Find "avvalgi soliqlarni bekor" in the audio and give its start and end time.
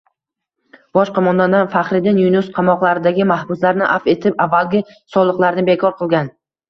4.47-5.95